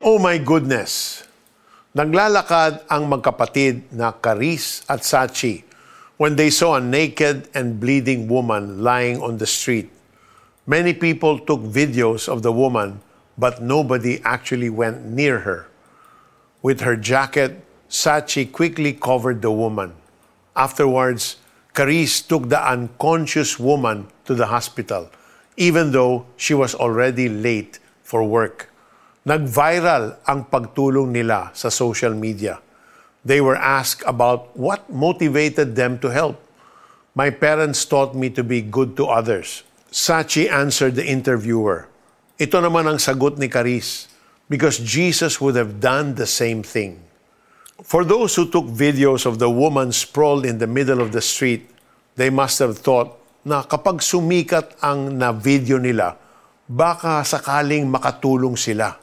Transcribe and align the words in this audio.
Oh 0.00 0.16
my 0.16 0.40
goodness! 0.40 1.20
Naglalakad 1.92 2.88
ang 2.88 3.04
magkapatid 3.12 3.92
na 3.92 4.16
Caris 4.16 4.80
at 4.88 5.04
Sachi 5.04 5.60
when 6.16 6.40
they 6.40 6.48
saw 6.48 6.80
a 6.80 6.80
naked 6.80 7.52
and 7.52 7.76
bleeding 7.76 8.24
woman 8.24 8.80
lying 8.80 9.20
on 9.20 9.36
the 9.36 9.44
street. 9.44 9.92
Many 10.64 10.96
people 10.96 11.36
took 11.36 11.60
videos 11.60 12.32
of 12.32 12.40
the 12.40 12.48
woman, 12.48 13.04
but 13.36 13.60
nobody 13.60 14.24
actually 14.24 14.72
went 14.72 15.04
near 15.04 15.44
her. 15.44 15.68
With 16.64 16.80
her 16.80 16.96
jacket, 16.96 17.60
Sachi 17.92 18.48
quickly 18.48 18.96
covered 18.96 19.44
the 19.44 19.52
woman. 19.52 19.92
Afterwards, 20.56 21.36
Caris 21.76 22.24
took 22.24 22.48
the 22.48 22.56
unconscious 22.56 23.60
woman 23.60 24.08
to 24.24 24.32
the 24.32 24.48
hospital, 24.48 25.12
even 25.60 25.92
though 25.92 26.24
she 26.40 26.56
was 26.56 26.72
already 26.72 27.28
late 27.28 27.76
for 28.00 28.24
work. 28.24 28.69
Nag-viral 29.20 30.16
ang 30.24 30.48
pagtulong 30.48 31.12
nila 31.12 31.52
sa 31.52 31.68
social 31.68 32.16
media. 32.16 32.56
They 33.20 33.44
were 33.44 33.60
asked 33.60 34.00
about 34.08 34.48
what 34.56 34.88
motivated 34.88 35.76
them 35.76 36.00
to 36.00 36.08
help. 36.08 36.40
My 37.12 37.28
parents 37.28 37.84
taught 37.84 38.16
me 38.16 38.32
to 38.32 38.40
be 38.40 38.64
good 38.64 38.96
to 38.96 39.12
others. 39.12 39.60
Sachi 39.92 40.48
answered 40.48 40.96
the 40.96 41.04
interviewer. 41.04 41.84
Ito 42.40 42.64
naman 42.64 42.88
ang 42.88 42.96
sagot 42.96 43.36
ni 43.36 43.52
Caris, 43.52 44.08
because 44.48 44.80
Jesus 44.80 45.36
would 45.36 45.52
have 45.52 45.84
done 45.84 46.16
the 46.16 46.24
same 46.24 46.64
thing. 46.64 46.96
For 47.84 48.08
those 48.08 48.32
who 48.40 48.48
took 48.48 48.72
videos 48.72 49.28
of 49.28 49.36
the 49.36 49.52
woman 49.52 49.92
sprawled 49.92 50.48
in 50.48 50.56
the 50.56 50.70
middle 50.70 51.04
of 51.04 51.12
the 51.12 51.20
street, 51.20 51.68
they 52.16 52.32
must 52.32 52.56
have 52.64 52.80
thought 52.80 53.20
na 53.44 53.68
kapag 53.68 54.00
sumikat 54.00 54.80
ang 54.80 55.20
na-video 55.20 55.76
nila, 55.76 56.16
baka 56.64 57.20
sakaling 57.20 57.84
makatulong 57.84 58.56
sila. 58.56 58.96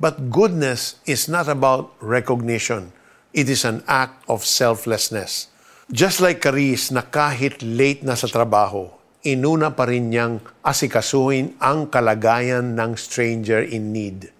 But 0.00 0.32
goodness 0.32 0.96
is 1.04 1.28
not 1.28 1.44
about 1.44 1.92
recognition. 2.00 2.96
It 3.36 3.52
is 3.52 3.68
an 3.68 3.84
act 3.84 4.24
of 4.32 4.48
selflessness. 4.48 5.52
Just 5.92 6.24
like 6.24 6.40
Caris 6.40 6.88
na 6.88 7.04
kahit 7.04 7.60
late 7.60 8.00
na 8.00 8.16
sa 8.16 8.24
trabaho, 8.24 8.88
inuna 9.20 9.76
pa 9.76 9.84
rin 9.84 10.08
niyang 10.08 10.40
asikasuhin 10.64 11.52
ang 11.60 11.92
kalagayan 11.92 12.72
ng 12.80 12.96
stranger 12.96 13.60
in 13.60 13.92
need. 13.92 14.32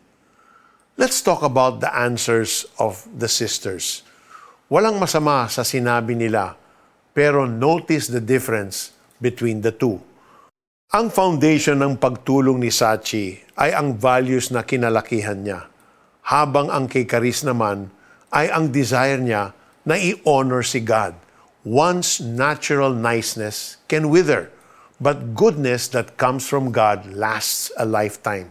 Let's 0.97 1.21
talk 1.21 1.45
about 1.45 1.85
the 1.85 1.93
answers 1.93 2.65
of 2.81 3.05
the 3.13 3.29
sisters. 3.29 4.01
Walang 4.73 4.97
masama 4.97 5.45
sa 5.53 5.61
sinabi 5.61 6.17
nila, 6.17 6.57
pero 7.13 7.45
notice 7.45 8.09
the 8.09 8.25
difference 8.25 8.97
between 9.21 9.61
the 9.61 9.77
two. 9.77 10.01
Ang 10.91 11.07
foundation 11.07 11.79
ng 11.79 12.03
pagtulong 12.03 12.59
ni 12.59 12.67
Sachi 12.67 13.39
ay 13.55 13.71
ang 13.71 13.95
values 13.95 14.51
na 14.51 14.67
kinalakihan 14.67 15.39
niya, 15.39 15.71
habang 16.27 16.67
ang 16.67 16.91
kay 16.91 17.07
Caris 17.07 17.47
naman 17.47 17.95
ay 18.35 18.51
ang 18.51 18.75
desire 18.75 19.23
niya 19.23 19.55
na 19.87 19.95
i-honor 19.95 20.67
si 20.67 20.83
God. 20.83 21.15
One's 21.63 22.19
natural 22.19 22.91
niceness 22.91 23.79
can 23.87 24.11
wither, 24.11 24.51
but 24.99 25.39
goodness 25.39 25.87
that 25.95 26.19
comes 26.19 26.51
from 26.51 26.75
God 26.75 27.07
lasts 27.07 27.71
a 27.79 27.87
lifetime. 27.87 28.51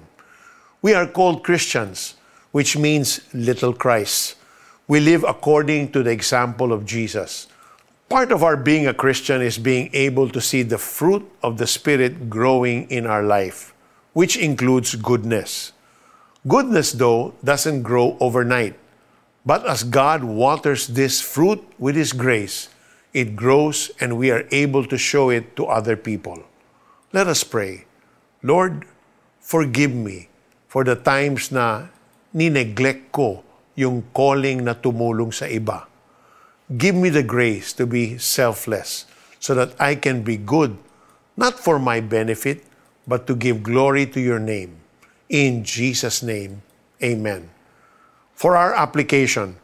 We 0.80 0.96
are 0.96 1.12
called 1.12 1.44
Christians, 1.44 2.16
which 2.56 2.80
means 2.80 3.20
little 3.36 3.76
Christ. 3.76 4.40
We 4.88 5.04
live 5.04 5.28
according 5.28 5.92
to 5.92 6.08
the 6.08 6.16
example 6.16 6.72
of 6.72 6.88
Jesus. 6.88 7.52
Part 8.10 8.34
of 8.34 8.42
our 8.42 8.58
being 8.58 8.90
a 8.90 8.98
Christian 8.98 9.38
is 9.38 9.62
being 9.62 9.94
able 9.94 10.34
to 10.34 10.42
see 10.42 10.66
the 10.66 10.82
fruit 10.82 11.22
of 11.46 11.62
the 11.62 11.70
Spirit 11.70 12.26
growing 12.26 12.90
in 12.90 13.06
our 13.06 13.22
life, 13.22 13.78
which 14.18 14.34
includes 14.34 14.98
goodness. 14.98 15.78
Goodness, 16.50 16.98
though, 16.98 17.38
doesn't 17.46 17.86
grow 17.86 18.18
overnight. 18.18 18.74
But 19.46 19.62
as 19.70 19.86
God 19.86 20.26
waters 20.26 20.90
this 20.90 21.22
fruit 21.22 21.62
with 21.78 21.94
His 21.94 22.10
grace, 22.10 22.74
it 23.14 23.38
grows 23.38 23.94
and 24.02 24.18
we 24.18 24.34
are 24.34 24.50
able 24.50 24.90
to 24.90 24.98
show 24.98 25.30
it 25.30 25.56
to 25.62 25.70
other 25.70 25.94
people. 25.94 26.42
Let 27.14 27.30
us 27.30 27.46
pray. 27.46 27.86
Lord, 28.42 28.90
forgive 29.38 29.94
me 29.94 30.34
for 30.66 30.82
the 30.82 30.98
times 30.98 31.54
na 31.54 31.94
nineglect 32.34 33.14
ko 33.14 33.46
yung 33.78 34.02
calling 34.18 34.66
na 34.66 34.74
tumulong 34.74 35.30
sa 35.30 35.46
iba. 35.46 35.86
Give 36.70 36.94
me 36.94 37.10
the 37.10 37.26
grace 37.26 37.74
to 37.82 37.90
be 37.90 38.22
selfless 38.22 39.10
so 39.42 39.58
that 39.58 39.74
I 39.82 39.98
can 39.98 40.22
be 40.22 40.38
good, 40.38 40.78
not 41.34 41.58
for 41.58 41.82
my 41.82 41.98
benefit, 41.98 42.62
but 43.10 43.26
to 43.26 43.34
give 43.34 43.66
glory 43.66 44.06
to 44.14 44.22
your 44.22 44.38
name. 44.38 44.78
In 45.34 45.66
Jesus' 45.66 46.22
name, 46.22 46.62
amen. 47.02 47.50
For 48.38 48.54
our 48.54 48.78
application, 48.78 49.58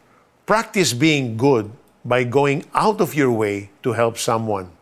practice 0.50 0.90
being 0.90 1.38
good 1.38 1.70
by 2.02 2.26
going 2.26 2.66
out 2.74 2.98
of 2.98 3.14
your 3.14 3.30
way 3.30 3.70
to 3.86 3.94
help 3.94 4.18
someone. 4.18 4.74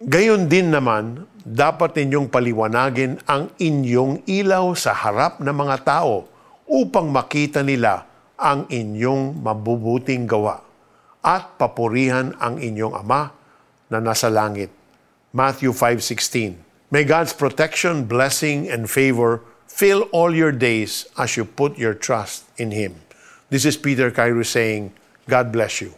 Gayon 0.00 0.48
din 0.48 0.72
naman, 0.72 1.28
dapat 1.44 2.00
ninyong 2.00 2.32
paliwanagin 2.32 3.20
ang 3.28 3.52
inyong 3.60 4.24
ilaw 4.24 4.72
sa 4.72 4.96
harap 4.96 5.36
ng 5.36 5.52
mga 5.52 5.84
tao 5.84 6.24
upang 6.64 7.12
makita 7.12 7.60
nila 7.60 8.08
ang 8.40 8.64
inyong 8.72 9.36
mabubuting 9.36 10.24
gawa 10.24 10.71
at 11.22 11.56
papurihan 11.56 12.34
ang 12.42 12.58
inyong 12.58 12.98
Ama 12.98 13.30
na 13.88 13.98
nasa 14.02 14.26
langit. 14.28 14.68
Matthew 15.32 15.72
5.16 15.72 16.58
May 16.92 17.08
God's 17.08 17.32
protection, 17.32 18.04
blessing, 18.04 18.68
and 18.68 18.84
favor 18.84 19.40
fill 19.64 20.04
all 20.12 20.34
your 20.34 20.52
days 20.52 21.08
as 21.16 21.40
you 21.40 21.48
put 21.48 21.80
your 21.80 21.96
trust 21.96 22.44
in 22.60 22.68
Him. 22.68 23.00
This 23.48 23.64
is 23.64 23.80
Peter 23.80 24.12
Cairo 24.12 24.44
saying, 24.44 24.92
God 25.24 25.48
bless 25.48 25.80
you. 25.80 25.96